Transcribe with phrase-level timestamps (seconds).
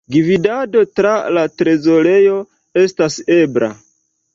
[0.13, 2.43] Gvidado tra la trezorejo
[2.87, 3.75] estas ebla.